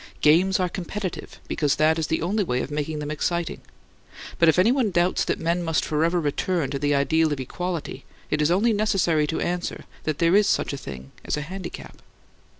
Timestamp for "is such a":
10.35-10.75